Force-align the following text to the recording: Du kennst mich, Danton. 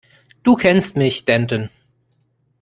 Du 0.41 0.55
kennst 0.55 0.97
mich, 0.97 1.25
Danton. 1.25 1.69